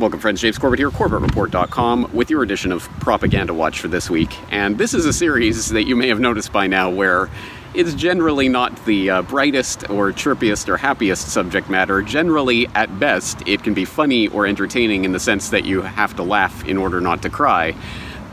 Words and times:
Welcome, 0.00 0.18
friends. 0.18 0.40
James 0.40 0.56
Corbett 0.56 0.78
here, 0.78 0.88
CorbettReport.com, 0.88 2.12
with 2.14 2.30
your 2.30 2.42
edition 2.42 2.72
of 2.72 2.88
Propaganda 3.00 3.52
Watch 3.52 3.80
for 3.80 3.88
this 3.88 4.08
week. 4.08 4.34
And 4.50 4.78
this 4.78 4.94
is 4.94 5.04
a 5.04 5.12
series 5.12 5.68
that 5.68 5.82
you 5.82 5.94
may 5.94 6.08
have 6.08 6.18
noticed 6.18 6.54
by 6.54 6.66
now 6.68 6.88
where 6.88 7.28
it's 7.74 7.92
generally 7.92 8.48
not 8.48 8.82
the 8.86 9.10
uh, 9.10 9.20
brightest 9.20 9.90
or 9.90 10.10
chirpiest 10.10 10.70
or 10.70 10.78
happiest 10.78 11.28
subject 11.28 11.68
matter. 11.68 12.00
Generally, 12.00 12.68
at 12.68 12.98
best, 12.98 13.46
it 13.46 13.62
can 13.62 13.74
be 13.74 13.84
funny 13.84 14.28
or 14.28 14.46
entertaining 14.46 15.04
in 15.04 15.12
the 15.12 15.20
sense 15.20 15.50
that 15.50 15.66
you 15.66 15.82
have 15.82 16.16
to 16.16 16.22
laugh 16.22 16.64
in 16.64 16.78
order 16.78 17.02
not 17.02 17.20
to 17.20 17.28
cry. 17.28 17.74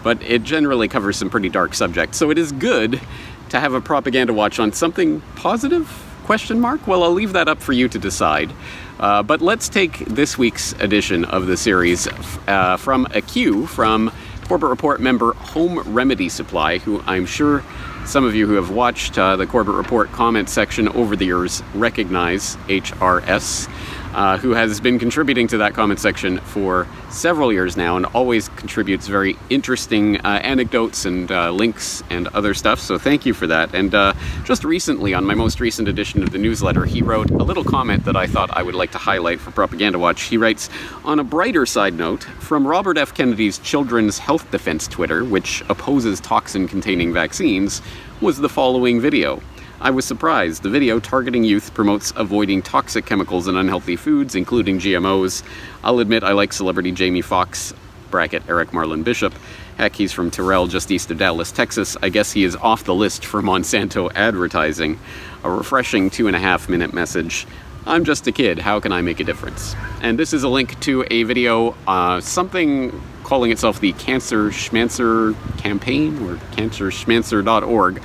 But 0.04 0.22
it 0.22 0.44
generally 0.44 0.88
covers 0.88 1.18
some 1.18 1.30
pretty 1.30 1.50
dark 1.50 1.74
subjects. 1.74 2.18
So 2.18 2.32
it 2.32 2.38
is 2.38 2.54
good 2.54 3.02
to 3.50 3.60
have 3.60 3.74
a 3.74 3.82
propaganda 3.82 4.32
watch 4.32 4.58
on 4.58 4.72
something 4.72 5.22
positive? 5.36 6.07
Question 6.28 6.60
mark? 6.60 6.86
Well, 6.88 7.04
I'll 7.04 7.14
leave 7.14 7.32
that 7.32 7.48
up 7.48 7.62
for 7.62 7.72
you 7.72 7.88
to 7.88 7.98
decide. 7.98 8.52
Uh, 9.00 9.24
but 9.24 9.40
let's 9.40 9.70
take 9.70 10.00
this 10.00 10.38
week's 10.38 10.74
edition 10.74 11.24
of 11.24 11.48
the 11.48 11.56
series 11.56 12.06
uh, 12.50 12.76
from 12.76 13.08
a 13.12 13.22
cue 13.22 13.66
from 13.66 14.12
Corbett 14.46 14.70
Report 14.70 15.00
member 15.00 15.32
Home 15.32 15.80
Remedy 15.94 16.28
Supply, 16.28 16.80
who 16.80 17.02
I'm 17.08 17.26
sure 17.26 17.64
some 18.06 18.26
of 18.26 18.36
you 18.36 18.46
who 18.46 18.56
have 18.56 18.72
watched 18.72 19.18
uh, 19.18 19.38
the 19.38 19.48
Corbett 19.48 19.76
Report 19.76 20.12
comment 20.12 20.50
section 20.50 20.90
over 20.90 21.16
the 21.16 21.24
years 21.24 21.64
recognize 21.74 22.58
HRS 22.68 23.70
uh, 24.14 24.38
who 24.38 24.52
has 24.52 24.80
been 24.80 25.00
contributing 25.00 25.48
to 25.48 25.58
that 25.58 25.74
comment 25.74 26.00
section 26.00 26.40
for 26.40 26.88
several 27.10 27.52
years 27.52 27.78
now 27.78 27.98
and 27.98 28.06
always 28.08 28.50
contributes 28.50 29.08
very 29.08 29.38
interesting 29.50 30.18
uh, 30.22 30.40
anecdotes 30.44 31.06
and 31.06 31.32
uh, 31.32 31.52
links 31.52 32.04
and 32.10 32.28
other 32.30 32.54
stuff. 32.54 32.80
So 32.80 32.98
thank 32.98 33.26
you 33.26 33.34
for 33.34 33.48
that. 33.48 33.74
And 33.74 33.94
uh, 33.94 34.14
just 34.44 34.64
recently, 34.64 35.14
on 35.14 35.26
my 35.26 35.34
most 35.34 35.60
recent 35.60 35.88
edition 35.88 36.24
of 36.24 36.32
the 36.32 36.38
newsletter, 36.38 36.86
he 36.86 37.02
wrote 37.02 37.30
a 37.32 37.44
little 37.44 37.64
comment 37.64 38.06
that 38.06 38.16
I 38.16 38.28
thought 38.28 38.50
I 38.52 38.64
would 38.64 38.76
like 38.76 38.92
to 38.92 38.98
highlight 38.98 39.40
for 39.40 39.52
Propaganda 39.52 40.00
Watch. 40.00 40.24
He 40.24 40.38
writes, 40.38 40.70
On 41.04 41.20
a 41.20 41.24
brighter 41.24 41.66
side 41.66 41.94
note, 41.94 42.24
from 42.24 42.68
Robert 42.68 42.98
F. 42.98 43.14
Kennedy's 43.14 43.58
Children's 43.60 44.18
Health 44.18 44.50
Defense 44.52 44.88
Twitter, 44.88 45.24
which 45.24 45.62
opposes 45.70 46.20
toxin 46.20 46.68
containing 46.68 47.14
vaccines, 47.14 47.82
was 48.22 48.38
the 48.38 48.50
following 48.50 49.00
video. 49.00 49.42
I 49.80 49.92
was 49.92 50.06
surprised. 50.06 50.64
The 50.64 50.70
video 50.70 51.00
targeting 51.00 51.44
youth 51.44 51.72
promotes 51.76 52.12
avoiding 52.16 52.64
toxic 52.64 53.06
chemicals 53.06 53.46
and 53.46 53.56
unhealthy 53.58 53.96
foods, 53.96 54.34
including 54.34 54.80
GMOs. 54.80 55.44
I'll 55.84 56.00
admit 56.00 56.24
I 56.24 56.32
like 56.32 56.52
celebrity 56.52 56.92
Jamie 56.92 57.22
Foxx, 57.22 57.76
bracket 58.10 58.42
Eric 58.50 58.72
Marlon 58.72 59.04
Bishop. 59.04 59.36
Heck, 59.78 59.96
he's 59.96 60.12
from 60.12 60.32
Terrell, 60.32 60.66
just 60.66 60.90
east 60.90 61.12
of 61.12 61.20
Dallas, 61.20 61.52
Texas. 61.52 61.96
I 62.02 62.10
guess 62.10 62.32
he 62.32 62.44
is 62.44 62.56
off 62.56 62.86
the 62.86 62.96
list 62.96 63.24
for 63.24 63.44
Monsanto 63.44 64.12
advertising. 64.16 65.00
A 65.44 65.52
refreshing 65.52 66.10
two 66.10 66.26
and 66.26 66.36
a 66.36 66.40
half 66.40 66.68
minute 66.68 66.92
message. 66.92 67.46
I'm 67.86 68.04
just 68.04 68.26
a 68.26 68.32
kid, 68.32 68.58
how 68.58 68.80
can 68.80 68.92
I 68.92 69.02
make 69.02 69.20
a 69.20 69.24
difference? 69.24 69.76
And 70.02 70.18
this 70.18 70.34
is 70.34 70.44
a 70.44 70.50
link 70.50 70.78
to 70.82 71.06
a 71.12 71.24
video, 71.24 71.76
uh, 71.88 72.20
something 72.20 73.00
calling 73.24 73.52
itself 73.52 73.80
the 73.80 73.94
Cancer 73.94 74.52
Schmancer 74.52 75.36
Campaign 75.58 76.18
or 76.24 76.36
cancerschmancer.org. 76.56 78.02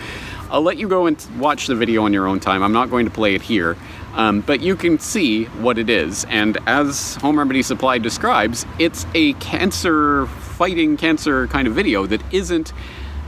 I'll 0.53 0.61
let 0.61 0.77
you 0.77 0.86
go 0.86 1.06
and 1.06 1.17
watch 1.39 1.67
the 1.67 1.75
video 1.75 2.05
on 2.05 2.12
your 2.12 2.27
own 2.27 2.39
time. 2.39 2.62
I'm 2.62 2.75
not 2.75 2.91
going 2.91 3.06
to 3.06 3.11
play 3.11 3.34
it 3.34 3.41
here. 3.41 3.75
Um, 4.12 4.42
but 4.42 4.61
you 4.61 4.77
can 4.77 4.98
see 4.98 5.44
what 5.44 5.78
it 5.78 5.89
is. 5.89 6.27
And 6.27 6.59
as 6.67 7.14
Home 7.17 7.39
Remedy 7.39 7.62
Supply 7.62 7.97
describes, 7.97 8.67
it's 8.78 9.06
a 9.14 9.33
cancer 9.34 10.27
fighting 10.27 10.98
cancer 10.98 11.47
kind 11.47 11.67
of 11.67 11.75
video 11.75 12.05
that 12.05 12.20
isn't 12.34 12.75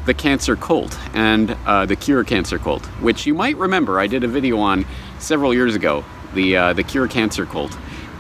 the 0.05 0.13
cancer 0.13 0.55
cult 0.55 0.99
and 1.15 1.57
uh, 1.65 1.87
the 1.87 1.97
cure 1.97 2.25
cancer 2.25 2.59
cult, 2.59 2.85
which 3.01 3.25
you 3.25 3.33
might 3.33 3.57
remember 3.57 3.99
I 3.99 4.07
did 4.07 4.23
a 4.23 4.29
video 4.29 4.59
on 4.59 4.85
several 5.19 5.55
years 5.55 5.75
ago, 5.75 6.05
the 6.35 6.59
uh, 6.59 6.73
the 6.75 6.83
cure 6.83 7.09
cancer 7.09 7.47
cult, 7.47 7.75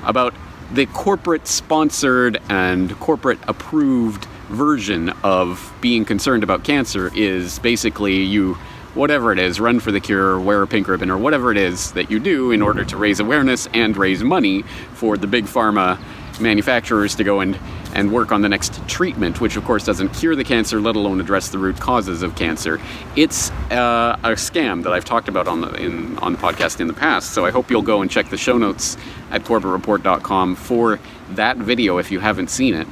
about 0.04 0.32
the 0.72 0.86
corporate 0.86 1.46
sponsored 1.46 2.40
and 2.48 2.98
corporate 3.00 3.38
approved 3.48 4.24
version 4.48 5.10
of 5.22 5.74
being 5.82 6.06
concerned 6.06 6.42
about 6.42 6.64
cancer 6.64 7.10
is 7.14 7.58
basically 7.58 8.22
you 8.22 8.56
whatever 8.94 9.32
it 9.32 9.38
is, 9.38 9.60
run 9.60 9.80
for 9.80 9.92
the 9.92 10.00
cure, 10.00 10.38
wear 10.38 10.62
a 10.62 10.66
pink 10.66 10.88
ribbon, 10.88 11.10
or 11.10 11.18
whatever 11.18 11.50
it 11.50 11.56
is 11.56 11.92
that 11.92 12.10
you 12.10 12.18
do 12.18 12.50
in 12.50 12.62
order 12.62 12.84
to 12.84 12.96
raise 12.96 13.20
awareness 13.20 13.68
and 13.74 13.96
raise 13.96 14.22
money 14.22 14.62
for 14.94 15.16
the 15.16 15.26
big 15.26 15.44
pharma 15.44 15.98
manufacturers 16.40 17.14
to 17.14 17.24
go 17.24 17.40
and, 17.40 17.58
and 17.94 18.12
work 18.12 18.32
on 18.32 18.42
the 18.42 18.48
next 18.48 18.86
treatment, 18.88 19.40
which 19.40 19.56
of 19.56 19.64
course 19.64 19.84
doesn't 19.84 20.08
cure 20.10 20.34
the 20.34 20.44
cancer, 20.44 20.80
let 20.80 20.96
alone 20.96 21.20
address 21.20 21.48
the 21.48 21.58
root 21.58 21.78
causes 21.78 22.22
of 22.22 22.34
cancer. 22.34 22.80
It's 23.16 23.50
uh, 23.70 24.18
a 24.22 24.30
scam 24.30 24.82
that 24.82 24.92
I've 24.92 25.04
talked 25.04 25.28
about 25.28 25.46
on 25.46 25.60
the 25.60 25.72
in, 25.74 26.18
on 26.18 26.32
the 26.32 26.38
podcast 26.38 26.80
in 26.80 26.86
the 26.86 26.92
past. 26.92 27.32
So 27.32 27.44
I 27.44 27.50
hope 27.50 27.70
you'll 27.70 27.82
go 27.82 28.02
and 28.02 28.10
check 28.10 28.30
the 28.30 28.36
show 28.36 28.58
notes 28.58 28.96
at 29.30 29.44
CorbettReport.com 29.44 30.56
for 30.56 30.98
that 31.30 31.56
video 31.56 31.98
if 31.98 32.10
you 32.10 32.20
haven't 32.20 32.50
seen 32.50 32.74
it. 32.74 32.88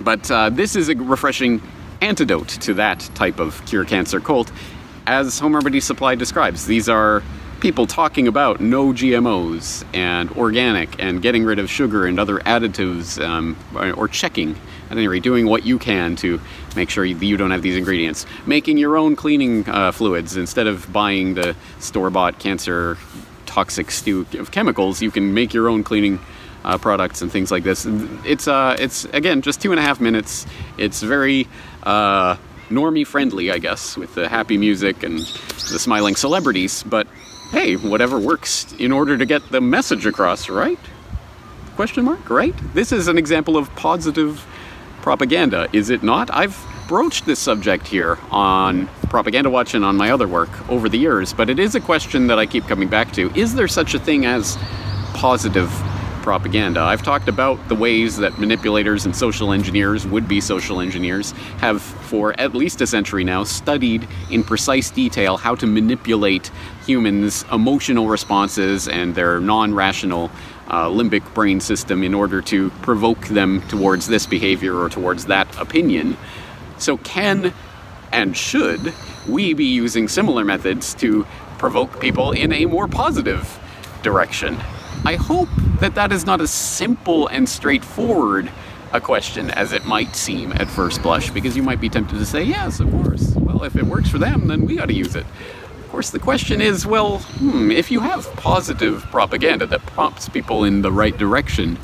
But 0.00 0.30
uh, 0.30 0.50
this 0.50 0.74
is 0.76 0.88
a 0.88 0.94
refreshing 0.94 1.62
antidote 2.00 2.48
to 2.48 2.74
that 2.74 3.00
type 3.14 3.38
of 3.38 3.64
cure 3.66 3.84
cancer 3.84 4.18
cult 4.18 4.50
as 5.06 5.38
Home 5.38 5.54
Remedy 5.54 5.80
Supply 5.80 6.14
describes, 6.14 6.66
these 6.66 6.88
are 6.88 7.22
people 7.60 7.86
talking 7.86 8.26
about 8.26 8.60
no 8.60 8.88
GMOs 8.88 9.84
and 9.94 10.30
organic 10.32 11.00
and 11.00 11.22
getting 11.22 11.44
rid 11.44 11.60
of 11.60 11.70
sugar 11.70 12.06
and 12.06 12.18
other 12.18 12.38
additives 12.40 13.24
um, 13.24 13.56
or 13.96 14.08
checking, 14.08 14.56
at 14.90 14.96
any 14.96 15.06
rate, 15.06 15.22
doing 15.22 15.46
what 15.46 15.64
you 15.64 15.78
can 15.78 16.16
to 16.16 16.40
make 16.74 16.90
sure 16.90 17.04
you 17.04 17.36
don't 17.36 17.52
have 17.52 17.62
these 17.62 17.76
ingredients. 17.76 18.26
Making 18.46 18.78
your 18.78 18.96
own 18.96 19.14
cleaning 19.14 19.68
uh, 19.68 19.92
fluids 19.92 20.36
instead 20.36 20.66
of 20.66 20.92
buying 20.92 21.34
the 21.34 21.54
store 21.78 22.10
bought 22.10 22.40
cancer 22.40 22.98
toxic 23.46 23.90
stew 23.90 24.26
of 24.38 24.50
chemicals, 24.50 25.00
you 25.00 25.10
can 25.10 25.32
make 25.32 25.54
your 25.54 25.68
own 25.68 25.84
cleaning. 25.84 26.18
Uh, 26.64 26.78
products 26.78 27.22
and 27.22 27.32
things 27.32 27.50
like 27.50 27.64
this. 27.64 27.88
It's 28.24 28.46
uh, 28.46 28.76
it's 28.78 29.04
again 29.06 29.42
just 29.42 29.60
two 29.60 29.72
and 29.72 29.80
a 29.80 29.82
half 29.82 30.00
minutes. 30.00 30.46
It's 30.78 31.02
very 31.02 31.48
uh, 31.82 32.36
normie 32.72 33.06
friendly, 33.06 33.50
I 33.50 33.58
guess, 33.58 33.96
with 33.96 34.14
the 34.14 34.28
happy 34.28 34.58
music 34.58 35.02
and 35.02 35.18
the 35.18 35.78
smiling 35.78 36.16
celebrities, 36.16 36.82
but 36.82 37.06
hey, 37.50 37.76
whatever 37.76 38.18
works 38.18 38.72
in 38.78 38.92
order 38.92 39.16
to 39.18 39.26
get 39.26 39.46
the 39.50 39.60
message 39.60 40.06
across, 40.06 40.48
right? 40.48 40.78
Question 41.76 42.04
mark, 42.04 42.30
right? 42.30 42.54
This 42.74 42.92
is 42.92 43.08
an 43.08 43.18
example 43.18 43.56
of 43.56 43.74
positive 43.76 44.46
propaganda, 45.02 45.68
is 45.72 45.90
it 45.90 46.02
not? 46.02 46.30
I've 46.32 46.58
broached 46.88 47.26
this 47.26 47.38
subject 47.38 47.86
here 47.86 48.18
on 48.30 48.86
Propaganda 49.08 49.50
Watch 49.50 49.74
and 49.74 49.84
on 49.84 49.96
my 49.96 50.10
other 50.10 50.28
work 50.28 50.50
over 50.70 50.88
the 50.88 50.98
years, 50.98 51.32
but 51.32 51.48
it 51.50 51.58
is 51.58 51.74
a 51.74 51.80
question 51.80 52.26
that 52.26 52.38
I 52.38 52.46
keep 52.46 52.64
coming 52.66 52.88
back 52.88 53.12
to. 53.12 53.30
Is 53.38 53.54
there 53.54 53.68
such 53.68 53.94
a 53.94 53.98
thing 53.98 54.26
as 54.26 54.58
positive 55.14 55.70
propaganda. 56.22 56.80
I've 56.80 57.02
talked 57.02 57.28
about 57.28 57.68
the 57.68 57.74
ways 57.74 58.16
that 58.18 58.38
manipulators 58.38 59.04
and 59.04 59.14
social 59.14 59.52
engineers, 59.52 60.06
would 60.06 60.28
be 60.28 60.40
social 60.40 60.80
engineers, 60.80 61.32
have 61.58 61.82
for 61.82 62.38
at 62.40 62.54
least 62.54 62.80
a 62.80 62.86
century 62.86 63.24
now 63.24 63.44
studied 63.44 64.06
in 64.30 64.44
precise 64.44 64.90
detail 64.90 65.36
how 65.36 65.54
to 65.56 65.66
manipulate 65.66 66.50
humans' 66.86 67.44
emotional 67.52 68.08
responses 68.08 68.88
and 68.88 69.14
their 69.14 69.40
non 69.40 69.74
rational 69.74 70.30
uh, 70.68 70.88
limbic 70.88 71.34
brain 71.34 71.60
system 71.60 72.02
in 72.02 72.14
order 72.14 72.40
to 72.40 72.70
provoke 72.82 73.26
them 73.26 73.60
towards 73.68 74.06
this 74.06 74.26
behavior 74.26 74.76
or 74.76 74.88
towards 74.88 75.26
that 75.26 75.46
opinion. 75.60 76.16
So, 76.78 76.96
can 76.98 77.52
and 78.12 78.36
should 78.36 78.92
we 79.28 79.54
be 79.54 79.64
using 79.64 80.08
similar 80.08 80.44
methods 80.44 80.94
to 80.94 81.26
provoke 81.58 82.00
people 82.00 82.32
in 82.32 82.52
a 82.52 82.66
more 82.66 82.88
positive 82.88 83.58
direction? 84.02 84.56
I 85.04 85.16
hope 85.16 85.48
that 85.82 85.96
that 85.96 86.12
is 86.12 86.24
not 86.24 86.40
as 86.40 86.52
simple 86.52 87.26
and 87.26 87.48
straightforward 87.48 88.48
a 88.92 89.00
question 89.00 89.50
as 89.50 89.72
it 89.72 89.84
might 89.84 90.14
seem 90.14 90.52
at 90.52 90.68
first 90.68 91.02
blush, 91.02 91.30
because 91.30 91.56
you 91.56 91.62
might 91.64 91.80
be 91.80 91.88
tempted 91.88 92.16
to 92.18 92.24
say, 92.24 92.44
yes, 92.44 92.78
of 92.78 92.88
course. 92.92 93.34
Well, 93.34 93.64
if 93.64 93.74
it 93.74 93.82
works 93.82 94.08
for 94.08 94.18
them, 94.18 94.46
then 94.46 94.64
we 94.64 94.78
ought 94.78 94.86
to 94.86 94.94
use 94.94 95.16
it. 95.16 95.26
Of 95.80 95.88
course, 95.90 96.10
the 96.10 96.20
question 96.20 96.60
is, 96.60 96.86
well, 96.86 97.18
hmm, 97.18 97.72
if 97.72 97.90
you 97.90 97.98
have 97.98 98.32
positive 98.36 99.02
propaganda 99.10 99.66
that 99.66 99.80
prompts 99.86 100.28
people 100.28 100.62
in 100.62 100.82
the 100.82 100.92
right 100.92 101.18
direction, 101.18 101.76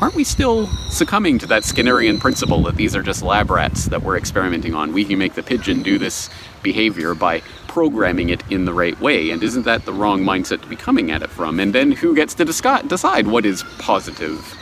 aren't 0.00 0.14
we 0.14 0.24
still 0.24 0.66
succumbing 0.90 1.38
to 1.40 1.46
that 1.46 1.62
Skinnerian 1.64 2.20
principle 2.20 2.62
that 2.64 2.76
these 2.76 2.94
are 2.94 3.02
just 3.02 3.22
lab 3.22 3.50
rats 3.50 3.86
that 3.86 4.02
we're 4.02 4.16
experimenting 4.16 4.74
on? 4.74 4.92
We 4.92 5.04
can 5.04 5.18
make 5.18 5.34
the 5.34 5.42
pigeon 5.42 5.82
do 5.82 5.98
this 5.98 6.30
behavior 6.62 7.14
by 7.14 7.40
programming 7.66 8.30
it 8.30 8.42
in 8.50 8.64
the 8.64 8.72
right 8.72 8.98
way, 9.00 9.30
and 9.30 9.42
isn't 9.42 9.64
that 9.64 9.84
the 9.84 9.92
wrong 9.92 10.22
mindset 10.24 10.62
to 10.62 10.68
be 10.68 10.76
coming 10.76 11.10
at 11.10 11.22
it 11.22 11.30
from? 11.30 11.60
And 11.60 11.74
then 11.74 11.92
who 11.92 12.14
gets 12.14 12.34
to 12.34 12.44
decide 12.44 13.26
what 13.26 13.44
is 13.44 13.64
positive 13.78 14.56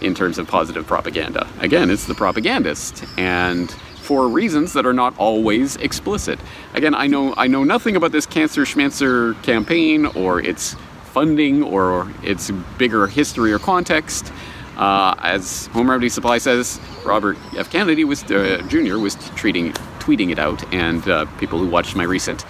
in 0.00 0.14
terms 0.14 0.38
of 0.38 0.46
positive 0.46 0.86
propaganda? 0.86 1.48
Again, 1.60 1.90
it's 1.90 2.06
the 2.06 2.14
propagandist, 2.14 3.04
and 3.18 3.70
for 3.70 4.28
reasons 4.28 4.72
that 4.72 4.86
are 4.86 4.92
not 4.92 5.16
always 5.18 5.76
explicit. 5.76 6.38
Again, 6.74 6.94
I 6.94 7.06
know 7.06 7.34
I 7.36 7.46
know 7.46 7.64
nothing 7.64 7.96
about 7.96 8.12
this 8.12 8.26
Cancer 8.26 8.64
Schmancer 8.64 9.34
campaign 9.42 10.06
or 10.06 10.40
its 10.40 10.74
funding 11.04 11.62
or 11.62 12.10
its 12.22 12.50
bigger 12.78 13.06
history 13.06 13.52
or 13.52 13.58
context. 13.58 14.32
Uh, 14.76 15.14
as 15.18 15.66
Home 15.68 15.90
Remedy 15.90 16.08
Supply 16.08 16.38
says, 16.38 16.80
Robert 17.04 17.36
F. 17.56 17.70
Kennedy 17.70 18.04
was 18.04 18.22
uh, 18.30 18.62
Jr. 18.68 18.98
was 18.98 19.14
treating, 19.36 19.72
tweeting 19.98 20.30
it 20.30 20.38
out, 20.38 20.62
and 20.72 21.06
uh, 21.08 21.26
people 21.38 21.58
who 21.58 21.68
watched 21.68 21.96
my 21.96 22.04
recent 22.04 22.44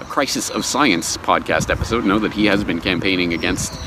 Crisis 0.00 0.48
of 0.50 0.64
Science 0.64 1.16
podcast 1.18 1.70
episode 1.70 2.04
know 2.04 2.18
that 2.20 2.32
he 2.32 2.46
has 2.46 2.64
been 2.64 2.80
campaigning 2.80 3.34
against 3.34 3.78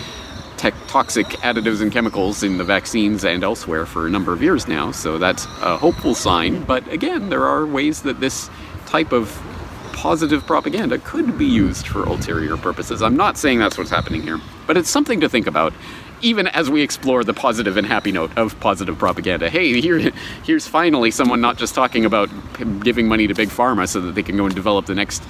te- 0.58 0.72
toxic 0.88 1.28
additives 1.28 1.82
and 1.82 1.92
chemicals 1.92 2.44
in 2.44 2.58
the 2.58 2.64
vaccines 2.64 3.24
and 3.24 3.44
elsewhere 3.44 3.86
for 3.86 4.08
a 4.08 4.10
number 4.10 4.34
of 4.34 4.42
years 4.42 4.68
now, 4.68 4.92
so 4.92 5.18
that's 5.18 5.46
a 5.62 5.78
hopeful 5.78 6.14
sign. 6.14 6.64
But 6.64 6.88
again, 6.92 7.30
there 7.30 7.46
are 7.46 7.66
ways 7.66 8.02
that 8.02 8.20
this 8.20 8.50
type 8.86 9.12
of 9.12 9.42
positive 9.94 10.46
propaganda 10.46 11.00
could 11.00 11.38
be 11.38 11.46
used 11.46 11.88
for 11.88 12.04
ulterior 12.04 12.58
purposes. 12.58 13.02
I'm 13.02 13.18
not 13.18 13.38
saying 13.38 13.60
that's 13.60 13.78
what's 13.78 13.90
happening 13.90 14.22
here, 14.22 14.40
but 14.68 14.78
it's 14.78 14.90
something 14.90 15.22
to 15.22 15.30
think 15.30 15.48
about. 15.48 15.74
Even 16.22 16.48
as 16.48 16.70
we 16.70 16.82
explore 16.82 17.24
the 17.24 17.34
positive 17.34 17.78
and 17.78 17.86
happy 17.86 18.12
note 18.12 18.36
of 18.38 18.60
positive 18.60 18.98
propaganda, 18.98 19.50
hey, 19.50 19.80
here, 19.80 20.12
here's 20.44 20.68
finally 20.68 21.12
someone 21.12 21.42
not 21.42 21.58
just 21.58 21.76
talking 21.76 22.06
about 22.06 22.30
giving 22.84 23.08
money 23.08 23.28
to 23.28 23.34
big 23.34 23.50
pharma 23.50 23.88
so 23.88 24.02
that 24.02 24.16
they 24.16 24.24
can 24.24 24.36
go 24.36 24.46
and 24.46 24.56
develop 24.56 24.88
the 24.88 24.96
next 24.96 25.24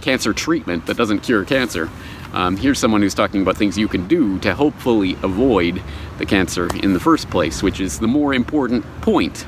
cancer 0.00 0.32
treatment 0.32 0.86
that 0.86 0.96
doesn't 0.96 1.20
cure 1.20 1.44
cancer. 1.44 1.90
Um, 2.32 2.56
here's 2.56 2.78
someone 2.78 3.00
who's 3.00 3.14
talking 3.14 3.42
about 3.42 3.56
things 3.56 3.78
you 3.78 3.88
can 3.88 4.06
do 4.06 4.38
to 4.40 4.54
hopefully 4.54 5.16
avoid 5.22 5.82
the 6.18 6.26
cancer 6.26 6.68
in 6.76 6.92
the 6.92 7.00
first 7.00 7.30
place, 7.30 7.62
which 7.62 7.80
is 7.80 7.98
the 7.98 8.08
more 8.08 8.34
important 8.34 8.84
point. 9.00 9.46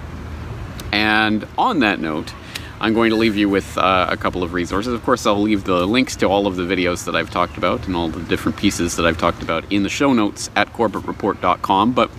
And 0.93 1.47
on 1.59 1.81
that 1.81 2.01
note, 2.01 2.33
I'm 2.81 2.95
going 2.95 3.11
to 3.11 3.17
leave 3.17 3.37
you 3.37 3.51
with 3.51 3.77
uh, 3.77 4.07
a 4.09 4.17
couple 4.17 4.43
of 4.43 4.55
resources. 4.55 4.95
Of 4.95 5.05
course, 5.05 5.27
I'll 5.27 5.43
leave 5.43 5.65
the 5.65 5.87
links 5.87 6.17
to 6.17 6.27
all 6.27 6.47
of 6.47 6.57
the 6.57 6.63
videos 6.63 7.05
that 7.05 7.15
I've 7.15 7.29
talked 7.31 7.59
about 7.59 7.87
and 7.87 7.95
all 7.95 8.09
the 8.09 8.23
different 8.23 8.57
pieces 8.57 8.97
that 8.97 9.05
I've 9.05 9.19
talked 9.19 9.43
about 9.43 9.71
in 9.71 9.83
the 9.83 9.91
show 9.91 10.15
notes 10.15 10.49
at 10.57 10.73
CorbettReport.com. 10.73 11.93
But 11.93 12.11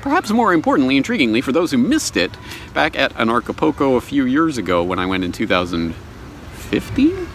perhaps 0.00 0.30
more 0.30 0.54
importantly, 0.54 0.98
intriguingly, 0.98 1.44
for 1.44 1.52
those 1.52 1.70
who 1.70 1.76
missed 1.76 2.16
it, 2.16 2.30
back 2.72 2.98
at 2.98 3.12
Anarchapulco 3.12 3.98
a 3.98 4.00
few 4.00 4.24
years 4.24 4.56
ago 4.56 4.82
when 4.82 4.98
I 4.98 5.04
went 5.04 5.22
in 5.22 5.32
2015? 5.32 7.28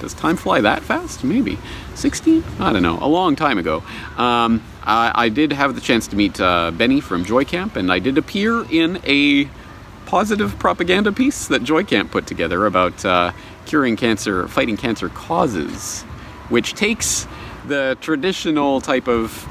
Does 0.00 0.12
time 0.12 0.36
fly 0.36 0.60
that 0.60 0.82
fast? 0.82 1.24
Maybe. 1.24 1.58
16? 1.94 2.44
I 2.60 2.74
don't 2.74 2.82
know. 2.82 2.98
A 3.00 3.08
long 3.08 3.36
time 3.36 3.56
ago. 3.56 3.82
Um, 4.18 4.62
I, 4.82 5.12
I, 5.14 5.28
did 5.30 5.52
have 5.52 5.74
the 5.74 5.80
chance 5.80 6.06
to 6.08 6.16
meet 6.16 6.38
uh, 6.38 6.70
Benny 6.72 7.00
from 7.00 7.24
Joy 7.24 7.46
Camp, 7.46 7.76
and 7.76 7.90
I 7.90 7.98
did 8.00 8.18
appear 8.18 8.70
in 8.70 9.00
a 9.06 9.48
positive 10.06 10.58
propaganda 10.58 11.12
piece 11.12 11.48
that 11.48 11.62
Joy 11.62 11.84
Camp 11.84 12.10
put 12.10 12.26
together 12.26 12.64
about 12.64 13.04
uh, 13.04 13.32
curing 13.66 13.96
cancer, 13.96 14.48
fighting 14.48 14.76
cancer 14.76 15.08
causes, 15.08 16.02
which 16.48 16.74
takes 16.74 17.26
the 17.66 17.98
traditional 18.00 18.80
type 18.80 19.08
of 19.08 19.46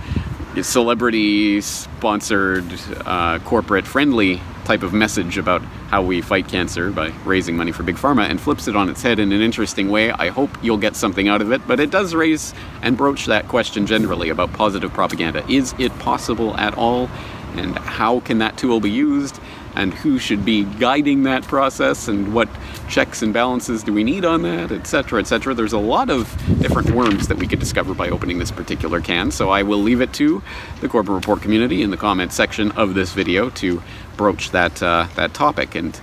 celebrity 0.61 1.59
sponsored, 1.59 2.65
uh, 3.05 3.39
corporate 3.39 3.85
friendly 3.85 4.41
type 4.63 4.81
of 4.83 4.93
message 4.93 5.37
about 5.37 5.61
how 5.89 6.01
we 6.01 6.21
fight 6.21 6.47
cancer 6.47 6.89
by 6.91 7.09
raising 7.25 7.55
money 7.55 7.71
for 7.71 7.83
big 7.83 7.97
pharma 7.97 8.27
and 8.29 8.39
flips 8.41 8.67
it 8.67 8.75
on 8.75 8.89
its 8.89 9.01
head 9.01 9.19
in 9.19 9.31
an 9.31 9.41
interesting 9.41 9.89
way. 9.89 10.11
I 10.11 10.29
hope 10.29 10.49
you'll 10.63 10.77
get 10.77 10.95
something 10.95 11.27
out 11.27 11.41
of 11.41 11.51
it, 11.51 11.67
but 11.67 11.79
it 11.79 11.91
does 11.91 12.15
raise 12.15 12.53
and 12.81 12.97
broach 12.97 13.25
that 13.25 13.47
question 13.47 13.85
generally 13.85 14.29
about 14.29 14.53
positive 14.53 14.91
propaganda. 14.93 15.45
Is 15.49 15.75
it 15.77 15.97
possible 15.99 16.55
at 16.57 16.75
all? 16.77 17.09
And 17.55 17.77
how 17.77 18.21
can 18.21 18.39
that 18.39 18.57
tool 18.57 18.79
be 18.79 18.89
used? 18.89 19.39
And 19.75 19.93
who 19.93 20.17
should 20.17 20.45
be 20.45 20.63
guiding 20.63 21.23
that 21.23 21.43
process 21.43 22.07
and 22.07 22.33
what 22.33 22.49
checks 22.89 23.21
and 23.21 23.33
balances 23.33 23.83
do 23.83 23.93
we 23.93 24.03
need 24.03 24.25
on 24.25 24.41
that, 24.43 24.71
etc., 24.71 25.19
etc. 25.19 25.53
There's 25.53 25.73
a 25.73 25.79
lot 25.79 26.09
of 26.09 26.29
different 26.59 26.91
worms 26.91 27.27
that 27.27 27.37
we 27.37 27.47
could 27.47 27.59
discover 27.59 27.93
by 27.93 28.09
opening 28.09 28.39
this 28.39 28.51
particular 28.51 29.01
can, 29.01 29.31
so 29.31 29.49
I 29.49 29.63
will 29.63 29.79
leave 29.79 30.01
it 30.01 30.13
to 30.13 30.41
the 30.81 30.87
Corbett 30.87 31.13
Report 31.13 31.41
community 31.41 31.81
in 31.81 31.91
the 31.91 31.97
comments 31.97 32.35
section 32.35 32.71
of 32.71 32.93
this 32.93 33.11
video 33.11 33.49
to 33.51 33.81
broach 34.17 34.51
that, 34.51 34.81
uh, 34.81 35.07
that 35.15 35.33
topic 35.33 35.75
and 35.75 35.99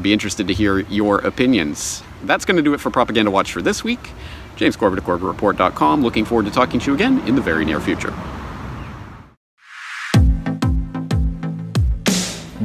be 0.00 0.12
interested 0.12 0.48
to 0.48 0.54
hear 0.54 0.80
your 0.80 1.18
opinions. 1.18 2.02
That's 2.24 2.44
going 2.44 2.56
to 2.56 2.62
do 2.62 2.74
it 2.74 2.80
for 2.80 2.90
Propaganda 2.90 3.30
Watch 3.30 3.52
for 3.52 3.62
this 3.62 3.82
week. 3.82 4.10
James 4.56 4.76
Corbett 4.76 4.98
of 4.98 5.04
CorbettReport.com. 5.04 6.02
Looking 6.02 6.24
forward 6.24 6.44
to 6.44 6.52
talking 6.52 6.80
to 6.80 6.90
you 6.90 6.94
again 6.94 7.26
in 7.26 7.34
the 7.34 7.40
very 7.40 7.64
near 7.64 7.80
future. 7.80 8.12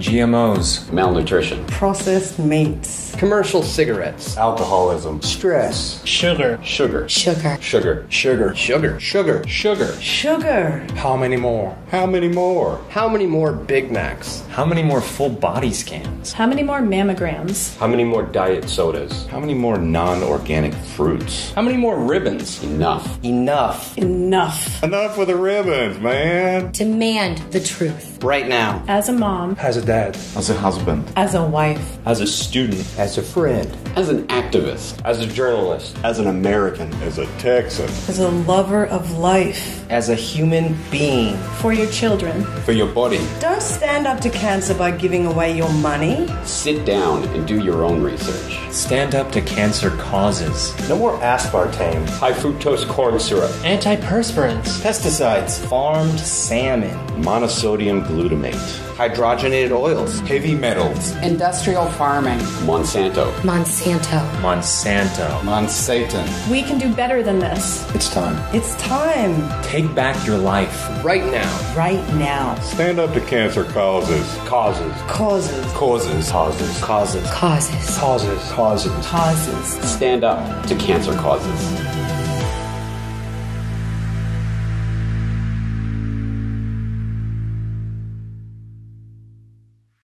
GMOs, 0.06 0.92
malnutrition, 0.94 1.66
processed 1.66 2.38
meats, 2.38 3.05
commercial 3.17 3.63
cigarettes, 3.63 4.38
alcoholism, 4.38 5.21
stress, 5.21 6.06
sugar, 6.06 6.59
sugar, 6.63 7.07
sugar, 7.07 7.62
sugar, 7.62 8.06
sugar, 8.09 8.56
sugar, 8.56 9.00
sugar, 9.00 9.47
sugar, 9.47 9.91
sugar. 10.01 10.85
How 10.95 11.15
many 11.15 11.38
more? 11.38 11.75
How 11.91 12.06
many 12.06 12.27
more? 12.27 12.79
How 12.89 13.07
many 13.07 13.25
more 13.25 13.53
Big 13.53 13.91
Macs? 13.91 14.41
How 14.50 14.65
many 14.65 14.83
more 14.83 15.01
full 15.01 15.29
body 15.29 15.71
scans? 15.71 16.33
How 16.33 16.45
many 16.45 16.63
more 16.63 16.79
mammograms? 16.79 17.77
How 17.77 17.88
many 17.88 18.03
more 18.03 18.23
diet 18.23 18.69
sodas? 18.69 19.25
How 19.27 19.39
many 19.39 19.53
more 19.53 19.77
non 19.77 20.23
organic 20.23 20.73
fruits? 20.73 21.53
How 21.53 21.61
many 21.61 21.77
more 21.77 21.97
ribbons? 21.97 22.61
Enough. 22.63 23.23
Enough. 23.23 23.97
Enough. 23.97 24.83
Enough 24.83 25.18
with 25.18 25.27
the 25.29 25.35
ribbons, 25.35 26.00
man. 26.00 26.71
Demand 26.71 27.38
the 27.51 27.59
truth. 27.59 28.23
Right 28.23 28.47
now. 28.47 28.83
As 28.88 29.09
a 29.09 29.13
mom. 29.13 29.56
As 29.59 29.77
a 29.77 29.85
dad. 29.85 30.15
As 30.35 30.50
a 30.50 30.56
husband. 30.56 31.11
As 31.15 31.35
a 31.35 31.45
wife. 31.45 31.97
As 32.06 32.21
a 32.21 32.27
student. 32.27 32.85
As 32.97 33.14
a 33.17 33.23
friend. 33.23 33.75
As 33.95 34.09
an 34.09 34.27
activist. 34.27 35.00
As 35.06 35.19
a 35.19 35.27
journalist. 35.27 35.97
As 36.03 36.19
an 36.19 36.27
American. 36.27 36.94
As 37.03 37.17
a 37.17 37.25
Texan. 37.38 37.85
As 37.85 38.19
a 38.19 38.29
lover 38.29 38.85
of 38.85 39.17
life. 39.17 39.89
As 39.89 40.09
a 40.09 40.15
human 40.15 40.77
being. 40.91 41.38
For 41.62 41.73
your 41.73 41.88
children. 41.88 42.44
For 42.63 42.71
your 42.71 42.88
body. 42.88 43.25
Don't 43.39 43.62
stand 43.62 44.07
up 44.07 44.19
to 44.21 44.29
cancer 44.29 44.73
by 44.73 44.91
giving 44.91 45.25
away 45.25 45.56
your 45.56 45.71
money. 45.73 46.27
Sit 46.44 46.85
down 46.85 47.23
and 47.29 47.47
do 47.47 47.63
your 47.63 47.83
own 47.83 48.01
research. 48.03 48.59
Stand 48.71 49.15
up 49.15 49.31
to 49.31 49.41
cancer 49.41 49.91
causes. 49.91 50.73
No 50.89 50.97
more 50.97 51.18
aspartame. 51.19 52.07
High 52.09 52.33
fructose 52.33 52.88
corn 52.88 53.19
syrup. 53.19 53.51
Antiperspirants. 53.61 54.81
Pesticides. 54.81 55.65
Farmed 55.68 56.19
salmon. 56.19 56.95
Monosodium 57.21 58.06
glutamate. 58.06 58.84
Hydrogenated 58.95 59.71
oils. 59.71 60.21
Heavy 60.21 60.56
metals. 60.56 61.12
Industrial 61.18 61.86
farming. 61.86 62.39
Monsanto. 62.63 63.30
Monsanto. 63.42 64.25
Monsanto. 64.39 65.27
Monsanto. 65.42 66.50
We 66.50 66.63
can 66.63 66.77
do 66.77 66.94
better 66.95 67.21
than 67.21 67.39
this. 67.39 67.86
It's 67.94 68.09
time. 68.09 68.38
It's 68.56 68.74
time. 68.77 69.36
Take 69.63 69.94
back 69.94 70.25
your 70.25 70.38
life. 70.38 70.88
Right 71.03 71.25
now. 71.25 71.75
Right 71.75 72.07
now. 72.13 72.56
Stand 72.62 73.00
up 73.00 73.13
to 73.15 73.19
cancer 73.19 73.65
causes. 73.65 74.25
Causes. 74.47 74.94
Causes. 75.07 75.65
Causes. 75.74 76.30
Causes. 76.30 76.80
Causes. 76.80 77.30
Causes. 77.31 77.97
Causes. 77.97 78.51
Causes. 78.51 79.06
Causes. 79.06 79.92
Stand 79.92 80.24
up 80.24 80.65
to 80.68 80.75
cancer 80.77 81.13
causes. 81.15 81.94